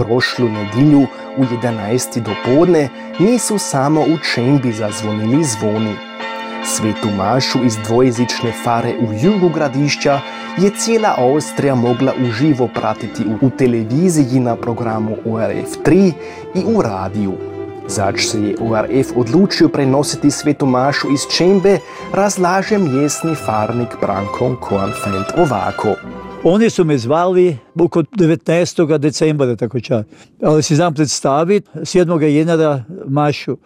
Prošlu 0.00 0.48
nedilju 0.48 1.06
v 1.36 1.44
11. 1.60 2.24
dopoledne 2.24 2.88
niso 3.18 3.58
samo 3.58 4.00
v 4.00 4.16
čembi 4.24 4.72
zazvonili 4.72 5.44
zvoni. 5.44 5.92
Svetu 6.64 7.10
Mašu 7.16 7.60
iz 7.64 7.76
dvojezične 7.84 8.52
fare 8.64 8.94
v 8.96 9.18
jugu 9.24 9.48
gradišča 9.48 10.20
je 10.58 10.70
cela 10.70 11.14
Avstrija 11.18 11.74
mogla 11.74 12.12
uživo 12.16 12.68
pratiti 12.68 13.24
v 13.42 13.50
televiziji 13.58 14.40
na 14.40 14.56
programu 14.56 15.16
ORF3 15.24 16.12
in 16.54 16.76
v 16.76 16.80
radiju. 16.80 17.36
Zač 17.88 18.24
se 18.24 18.40
je 18.42 18.56
ORF 18.60 19.12
odločil 19.16 19.68
prenositi 19.68 20.30
svetu 20.30 20.66
Mašu 20.66 21.12
iz 21.12 21.28
čembe, 21.36 21.78
razlaže 22.12 22.78
mestni 22.78 23.34
farnik 23.34 24.00
Branko 24.00 24.56
Kornfeld 24.60 25.36
ovako. 25.36 25.94
Oni 26.44 26.70
su 26.70 26.84
me 26.84 26.98
zvali 26.98 27.56
oko 27.80 28.02
19. 28.02 28.98
decembra, 28.98 29.56
tako 29.56 29.80
čak. 29.80 30.06
Ali 30.42 30.62
si 30.62 30.76
znam 30.76 30.94
predstaviti 30.94 31.68
7. 31.74 32.22
jenara 32.22 32.84
Mašu. 33.06 33.56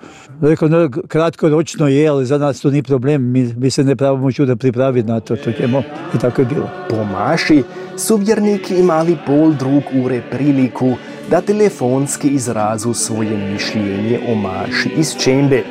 Rekao, 0.40 0.68
no, 0.68 0.90
kratkoročno 1.08 1.88
je, 1.88 2.08
ali 2.08 2.26
za 2.26 2.38
nas 2.38 2.60
to 2.60 2.70
ni 2.70 2.82
problem. 2.82 3.30
Mi, 3.30 3.54
mi 3.56 3.70
se 3.70 3.84
ne 3.84 3.96
pravimo 3.96 4.32
čuda 4.32 4.56
pripraviti 4.56 5.08
na 5.08 5.20
to. 5.20 5.36
to 5.36 5.52
ćemo. 5.52 5.82
I 6.14 6.18
tako 6.18 6.42
je 6.42 6.46
bilo. 6.46 6.70
Po 6.90 7.04
Maši 7.04 7.62
su 7.96 8.16
vjerniki 8.16 8.76
imali 8.76 9.16
pol 9.26 9.52
drug 9.52 9.82
ure 10.04 10.22
priliku 10.30 10.94
da 11.30 11.40
telefonski 11.40 12.28
izrazu 12.28 12.94
svoje 12.94 13.52
mišljenje 13.52 14.20
o 14.28 14.34
Maši 14.34 14.90
iz 14.96 15.16
čembe. 15.18 15.62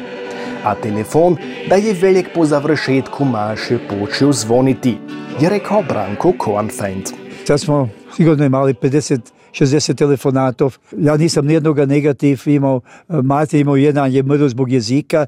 A 0.64 0.76
telefon, 0.76 1.38
da 1.70 1.76
je 1.76 1.94
velik 1.94 2.30
po 2.36 2.46
završetku 2.46 3.26
Maše 3.26 3.78
počel 3.90 4.32
zvoniti, 4.32 4.98
je 5.42 5.50
rekel 5.50 5.84
Branko 5.90 6.34
Kornfeind. 6.38 7.10
Sad 7.46 7.60
smo 7.60 7.90
sigurno 8.16 8.46
imali 8.46 8.74
50 8.74 9.20
60 9.54 9.96
telefonatov. 9.96 10.78
Ja 10.98 11.18
nisam 11.18 11.46
nijednoga 11.46 11.86
negativ 11.86 12.42
imao. 12.46 12.82
Mate 13.08 13.60
imao 13.60 13.76
jedan 13.76 14.14
je 14.14 14.24
mrdo 14.24 14.50
zbog 14.50 14.72
jezika. 14.72 15.26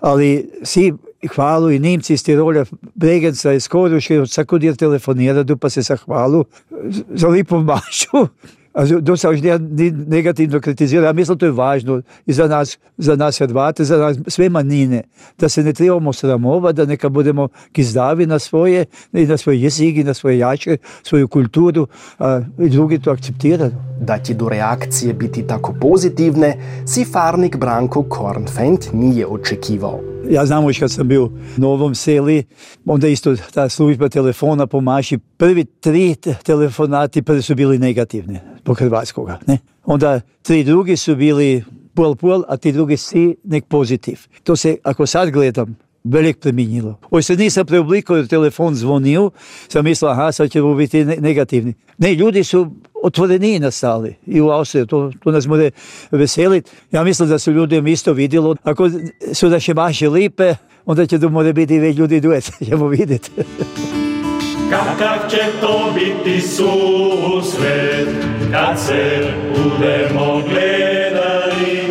Ali 0.00 0.50
svi 0.62 0.92
hvalu 1.34 1.70
i 1.70 1.78
Nemci 1.78 2.14
iz 2.14 2.24
Tirolja, 2.24 2.64
Bregenca 2.94 3.52
iz 3.52 3.68
Koruše, 3.68 4.26
svako 4.26 4.58
dir 4.58 4.76
telefonira, 4.76 5.44
pa 5.60 5.70
se 5.70 5.82
sa 5.82 5.96
hvalu 5.96 6.44
za 7.14 7.28
lipu 7.28 7.58
mašu. 7.58 8.26
Dosta 9.00 9.30
už 9.30 9.40
negativno 10.06 10.60
kritizira. 10.60 11.06
Ja 11.06 11.12
mislim, 11.12 11.38
to 11.38 11.46
je 11.46 11.52
važno 11.52 12.02
i 12.26 12.32
za 12.32 12.46
nas, 12.48 12.78
za 12.98 13.16
nas 13.16 13.38
Hrvate, 13.38 13.84
za 13.84 13.96
nas 13.96 14.16
sve 14.26 14.48
manjine, 14.48 15.02
da 15.38 15.48
se 15.48 15.62
ne 15.62 15.72
trebamo 15.72 16.12
sramovati, 16.12 16.76
da 16.76 16.84
neka 16.84 17.08
budemo 17.08 17.48
kizdavi 17.72 18.26
na 18.26 18.38
svoje, 18.38 18.84
i 19.12 19.26
na 19.26 19.36
svoje 19.36 19.62
jezik, 19.62 19.96
i 19.96 20.04
na 20.04 20.14
svoje 20.14 20.38
jače, 20.38 20.76
svoju 21.02 21.28
kulturu, 21.28 21.86
a 22.18 22.40
i 22.58 22.68
drugi 22.68 22.98
to 22.98 23.10
akceptiraju. 23.10 23.91
Da 24.04 24.18
će 24.18 24.34
do 24.34 24.48
reakcije 24.48 25.14
biti 25.14 25.46
tako 25.46 25.74
pozitivne, 25.80 26.56
si 26.86 27.04
farnik 27.04 27.56
Branko 27.56 28.02
Kornfeld 28.02 28.86
nije 28.92 29.26
očekivao. 29.26 30.00
Ja 30.30 30.46
znam 30.46 30.64
još 30.64 30.78
kad 30.78 30.90
sam 30.90 31.08
bio 31.08 31.24
u 31.24 31.30
Novom 31.56 31.94
seli, 31.94 32.44
onda 32.84 33.08
isto 33.08 33.36
ta 33.54 33.68
služba 33.68 34.08
telefona 34.08 34.66
pomaši. 34.66 35.18
Prvi 35.18 35.64
tri 35.64 36.14
telefonati 36.44 37.22
prvi 37.22 37.42
su 37.42 37.54
bili 37.54 37.78
negativni 37.78 38.38
po 38.64 38.74
hrvatskoga. 38.74 39.38
Ne? 39.46 39.58
Onda 39.84 40.20
tri 40.42 40.64
drugi 40.64 40.96
su 40.96 41.16
bili 41.16 41.64
pol 41.94 42.14
pol, 42.14 42.42
a 42.48 42.56
ti 42.56 42.72
drugi 42.72 42.96
si 42.96 43.36
nek 43.44 43.64
pozitiv. 43.64 44.18
To 44.42 44.56
se, 44.56 44.76
ako 44.82 45.06
sad 45.06 45.30
gledam, 45.30 45.76
velik 46.04 46.38
preminilo. 46.40 46.98
Oj 47.10 47.22
se 47.22 47.36
nisam 47.36 47.66
preoblikovao, 47.66 48.26
telefon 48.26 48.74
zvonio, 48.74 49.30
sam 49.68 49.84
mislio, 49.84 50.10
aha, 50.10 50.32
sad 50.32 50.50
ćemo 50.50 50.74
biti 50.74 51.04
negativni. 51.04 51.74
Ne, 51.98 52.14
ljudi 52.14 52.44
su 52.44 52.70
otvoreni 53.02 53.58
nastali 53.58 54.14
i 54.26 54.40
u 54.40 54.50
Austriji, 54.50 54.86
to, 54.86 55.12
to 55.24 55.30
nas 55.30 55.46
može 55.46 55.70
veseliti. 56.10 56.70
Ja 56.90 57.04
mislim 57.04 57.28
da 57.28 57.38
su 57.38 57.52
ljudi 57.52 57.92
isto 57.92 58.12
vidjelo, 58.12 58.56
ako 58.62 58.90
su 59.32 59.48
naše 59.48 59.74
maše 59.74 60.08
lipe, 60.08 60.54
onda 60.86 61.06
će 61.06 61.18
da 61.18 61.28
more 61.28 61.52
biti 61.52 61.78
već 61.78 61.96
ljudi 61.96 62.20
duet, 62.20 62.50
ćemo 62.68 62.88
vidjeti. 62.88 63.30
Kakav 64.70 65.30
će 65.30 65.42
to 65.60 65.92
biti 65.94 66.40
susret, 66.40 68.08
kad 68.52 68.80
se 68.80 69.32
budemo 69.50 70.42
gledali, 70.48 71.81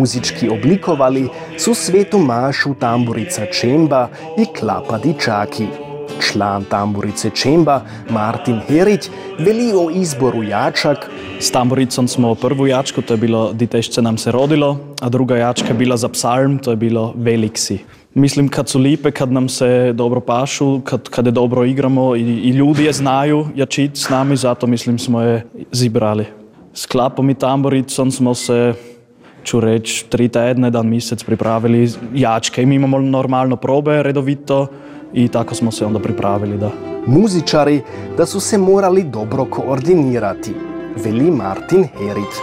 Muzički 0.00 0.48
oblikovali 0.48 1.28
su 1.58 1.74
svetu 1.74 2.18
Mašu 2.18 2.74
tamburica 2.74 3.46
Čemba 3.46 4.08
i 4.38 4.46
Klapa 4.58 4.98
Dičaki. 4.98 5.66
Član 6.20 6.64
tamburice 6.64 7.30
Čemba, 7.30 7.80
Martin 8.10 8.60
Herić, 8.68 9.10
veli 9.38 9.72
o 9.72 9.90
izboru 9.90 10.42
jačak. 10.42 11.10
S 11.40 11.50
tamburicom 11.50 12.08
smo 12.08 12.34
prvu 12.34 12.66
jačku, 12.66 13.02
to 13.02 13.14
je 13.14 13.18
bilo 13.18 13.52
Ditešče 13.52 14.02
nam 14.02 14.18
se 14.18 14.32
rodilo, 14.32 14.78
a 15.00 15.08
druga 15.08 15.36
jačka 15.36 15.68
je 15.68 15.74
bila 15.74 15.96
za 15.96 16.08
psalm, 16.08 16.58
to 16.58 16.70
je 16.70 16.76
bilo 16.76 17.12
Veliksi. 17.16 17.78
Mislim, 18.14 18.48
kad 18.48 18.68
su 18.68 18.78
lipe, 18.78 19.10
kad 19.10 19.32
nam 19.32 19.48
se 19.48 19.92
dobro 19.92 20.20
pašu, 20.20 20.80
kad, 20.80 21.08
kad 21.08 21.26
je 21.26 21.32
dobro 21.32 21.64
igramo 21.64 22.16
i, 22.16 22.20
i 22.20 22.50
ljudi 22.50 22.84
je 22.84 22.92
znaju 22.92 23.46
jačit 23.54 23.96
s 23.96 24.08
nami, 24.08 24.36
zato 24.36 24.66
mislim 24.66 24.98
smo 24.98 25.20
je 25.20 25.46
zibrali. 25.72 26.24
S 26.74 26.86
klapom 26.86 27.30
i 27.30 27.34
tamburicom 27.34 28.10
smo 28.10 28.34
se 28.34 28.74
ću 29.50 29.60
reći, 29.60 30.04
tri 30.08 30.28
tedne, 30.28 30.66
jedan 30.66 30.88
mjesec 30.88 31.24
pripravili 31.24 31.90
jačke. 32.14 32.62
I 32.62 32.66
mi 32.66 32.74
imamo 32.74 32.98
normalno 32.98 33.56
probe 33.56 34.02
redovito 34.02 34.66
i 35.14 35.28
tako 35.28 35.54
smo 35.54 35.70
se 35.70 35.86
onda 35.86 35.98
pripravili, 35.98 36.58
da. 36.58 36.70
Muzičari 37.06 37.80
da 38.16 38.26
su 38.26 38.40
se 38.40 38.58
morali 38.58 39.02
dobro 39.04 39.44
koordinirati, 39.44 40.54
veli 41.04 41.30
Martin 41.30 41.88
Herit. 41.98 42.34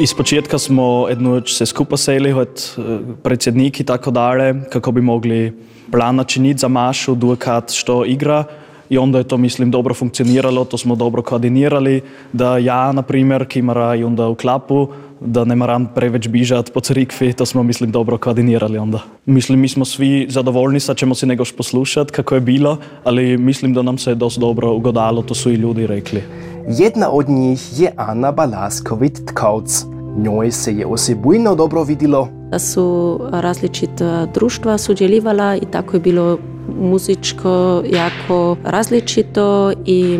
Iz 0.00 0.14
početka 0.14 0.58
smo 0.58 1.08
jednu 1.08 1.42
se 1.46 1.66
skupa 1.66 1.96
seli, 1.96 2.32
od 2.32 2.78
predsjednik 3.22 3.80
i 3.80 3.84
tako 3.84 4.10
dalje, 4.10 4.54
kako 4.72 4.92
bi 4.92 5.00
mogli 5.00 5.52
plan 5.92 6.16
načiniti 6.16 6.58
za 6.58 6.68
Mašu, 6.68 7.14
duekat 7.14 7.70
što 7.70 8.04
igra. 8.04 8.44
I 8.90 8.98
onda 8.98 9.18
je 9.18 9.24
to, 9.24 9.36
mislim, 9.36 9.70
dobro 9.70 9.94
funkcioniralo, 9.94 10.64
to 10.64 10.78
smo 10.78 10.96
dobro 10.96 11.22
koordinirali, 11.22 12.00
da 12.32 12.58
ja, 12.58 12.92
na 12.92 13.02
primjer, 13.02 13.46
ki 13.46 13.62
mora 13.62 13.94
i 13.94 14.04
onda 14.04 14.28
u 14.28 14.34
klapu, 14.34 14.88
da 15.20 15.44
ne 15.44 15.56
moram 15.56 15.86
preveč 15.94 16.28
bižati 16.28 16.72
po 16.72 16.80
crikvi, 16.80 17.32
to 17.32 17.46
smo, 17.46 17.62
mislim, 17.62 17.90
dobro 17.90 18.18
koordinirali 18.18 18.78
onda. 18.78 19.00
Mislim, 19.26 19.60
mi 19.60 19.68
smo 19.68 19.84
svi 19.84 20.26
zadovoljni, 20.30 20.80
sad 20.80 20.96
ćemo 20.96 21.14
si 21.14 21.26
negoš 21.26 21.52
poslušati 21.56 22.12
kako 22.12 22.34
je 22.34 22.40
bilo, 22.40 22.76
ali 23.04 23.38
mislim 23.38 23.74
da 23.74 23.82
nam 23.82 23.98
se 23.98 24.10
je 24.10 24.14
dosta 24.14 24.40
dobro 24.40 24.72
ugodalo, 24.74 25.22
to 25.22 25.34
su 25.34 25.50
i 25.50 25.54
ljudi 25.54 25.86
rekli. 25.86 26.22
Jedna 26.68 27.10
od 27.10 27.28
njih 27.28 27.80
je 27.80 27.92
Ana 27.96 28.32
Balasković-Tkauc. 28.32 29.84
Njoj 30.16 30.50
se 30.50 30.76
je 30.76 30.86
osebujno 30.86 31.54
dobro 31.54 31.82
vidilo. 31.82 32.28
Da 32.50 32.58
su 32.58 33.20
različita 33.32 34.26
društva 34.34 34.78
sudjelovala 34.78 35.56
i 35.56 35.66
tako 35.70 35.96
je 35.96 36.00
bilo 36.00 36.38
muzičko 36.80 37.82
jako 37.92 38.56
različito 38.64 39.72
i 39.86 40.18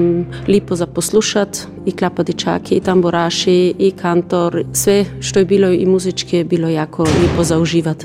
lipo 0.49 0.77
za 0.77 0.87
poslušat 0.87 1.59
i 1.87 1.93
klapadičaki 1.93 2.75
i 2.75 2.81
tamburaši 2.81 3.75
i 3.78 3.91
kantor 3.91 4.65
sve 4.72 5.05
što 5.21 5.39
je 5.39 5.44
bilo 5.44 5.69
i 5.69 5.87
muzički 5.87 6.37
je 6.37 6.44
bilo 6.44 6.69
jako 6.69 7.03
lipo 7.03 7.44
za 7.44 7.59
uživat. 7.59 8.05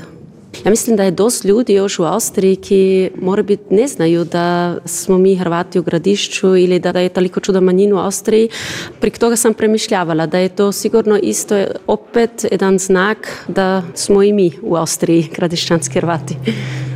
Ja 0.64 0.70
mislim 0.70 0.96
da 0.96 1.04
je 1.04 1.10
dosta 1.10 1.48
ljudi 1.48 1.74
još 1.74 1.98
u 1.98 2.04
Austriji 2.04 2.56
ki 2.56 3.10
mora 3.20 3.42
biti 3.42 3.74
ne 3.74 3.88
znaju 3.88 4.24
da 4.24 4.76
smo 4.84 5.18
mi 5.18 5.36
Hrvati 5.36 5.78
u 5.78 5.82
gradišću 5.82 6.56
ili 6.56 6.78
da 6.78 7.00
je 7.00 7.08
toliko 7.08 7.40
čuda 7.40 7.60
manjinu 7.60 7.96
u 7.96 7.98
Austriji. 7.98 8.48
Prek 9.00 9.18
toga 9.18 9.36
sam 9.36 9.54
premišljavala 9.54 10.26
da 10.26 10.38
je 10.38 10.48
to 10.48 10.72
sigurno 10.72 11.18
isto 11.22 11.64
opet 11.86 12.46
jedan 12.52 12.78
znak 12.78 13.44
da 13.48 13.82
smo 13.94 14.22
i 14.22 14.32
mi 14.32 14.50
u 14.62 14.76
Austriji 14.76 15.28
gradišćanski 15.36 15.94
Hrvati. 15.94 16.36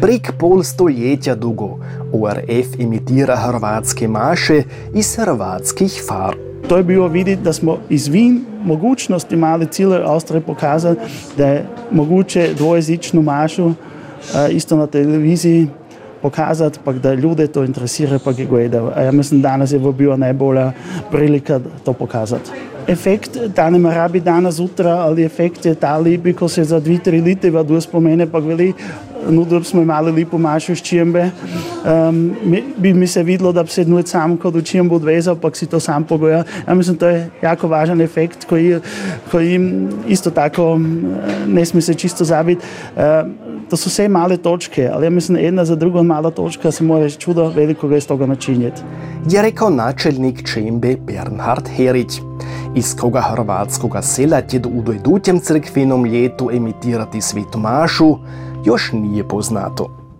Prek 0.00 0.32
pol 0.38 0.62
stoljetja 0.62 1.34
dugo 1.34 1.78
ORF 2.12 2.78
imitira 2.78 3.36
hrvatske 3.36 4.08
maše 4.08 4.62
iz 4.94 5.16
hrvatskih 5.16 6.02
far. 6.08 6.36
To 6.68 6.76
je 6.76 6.82
bilo 6.82 7.08
videti, 7.08 7.42
da 7.42 7.52
smo 7.52 7.78
izvin 7.88 8.44
mogućnosti 8.64 9.36
mali 9.36 9.66
cijele 9.66 10.02
Austrije 10.04 10.40
pokazali, 10.40 10.96
da 11.36 11.46
je 11.46 11.66
moguće 11.90 12.54
dvojezičnu 12.56 13.22
mašu 13.22 13.72
isto 14.50 14.76
na 14.76 14.86
televiziji 14.86 15.68
pokazati, 16.22 16.78
pa 16.84 16.92
da 16.92 17.14
ljude 17.14 17.46
to 17.46 17.64
interesira, 17.64 18.18
pa 18.24 18.32
ga 18.32 18.44
gledajo. 18.44 18.92
Ja 19.04 19.12
mislim, 19.12 19.42
danes 19.42 19.72
je 19.72 19.78
bila 19.78 20.16
najbolja 20.16 20.72
prilika 21.10 21.60
to 21.84 21.92
pokazati. 21.92 22.50
Efekt, 22.88 23.36
da 23.56 23.70
ne 23.70 23.78
mora 23.78 24.08
biti 24.08 24.24
danes 24.24 24.54
zjutraj, 24.54 24.92
ali 24.92 25.24
efekt 25.24 25.66
je 25.66 25.74
ta 25.74 25.98
lepi, 25.98 26.32
ko 26.32 26.48
se 26.48 26.64
za 26.64 26.80
dve, 26.80 26.98
tri 26.98 27.20
leta 27.20 27.50
vadu 27.50 27.80
spomene, 27.80 28.26
pa 28.26 28.38
veli, 28.38 28.72
nudili 29.28 29.64
smo 29.64 29.82
imeli 29.82 30.12
lepo 30.12 30.38
mašo 30.38 30.74
s 30.74 30.82
čimbe. 30.82 31.30
Um, 31.84 32.36
mi, 32.44 32.62
bi 32.76 32.94
mi 32.94 33.06
se 33.06 33.22
videlo, 33.22 33.52
da 33.52 33.62
bi 33.62 33.68
se 33.68 33.84
nud 33.84 34.08
sam 34.08 34.36
kot 34.36 34.54
v 34.54 34.62
čimbu 34.62 34.94
odvezal, 34.94 35.36
pa 35.36 35.50
si 35.54 35.66
to 35.66 35.80
sam 35.80 36.04
pogoja. 36.04 36.44
Ja, 36.68 36.74
mislim, 36.74 36.96
to 36.96 37.08
je 37.08 37.30
jako 37.42 37.68
važen 37.68 38.00
efekt 38.00 38.44
koji, 38.44 38.78
koji 39.30 39.60
isto 40.08 40.30
tako 40.30 40.80
ne 41.46 41.64
smije 41.64 41.82
se 41.82 41.94
čisto 41.94 42.24
zabiti. 42.24 42.64
Um, 42.96 43.50
to 43.70 43.76
so 43.76 43.88
vse 43.88 44.08
male 44.08 44.36
točke, 44.36 44.88
ali 44.92 45.06
ja 45.06 45.10
mislim, 45.10 45.38
ena 45.38 45.64
za 45.64 45.76
drugo 45.76 46.02
mala 46.02 46.30
točka 46.30 46.70
se 46.70 46.84
mora 46.84 47.10
čudo 47.10 47.48
velikega 47.48 47.96
iz 47.96 48.06
toga 48.06 48.26
načinjeti. 48.26 48.82
Je 49.30 49.42
rekel 49.42 49.74
načelnik 49.74 50.42
čimbe 50.52 50.96
Bernhard 51.06 51.68
Herić. 51.76 52.20
Iz 52.74 52.96
koga 52.96 53.20
hrvatskoga 53.20 54.02
sela 54.02 54.40
će 54.40 54.60
u 54.74 54.82
dojedućem 54.82 55.40
crkvenom 55.40 56.04
ljetu 56.04 56.50
emitirati 56.52 57.20
svetu 57.20 57.58
mašu, 57.58 58.16
još 58.64 58.92
nije 58.92 59.28
poznato. 59.28 59.99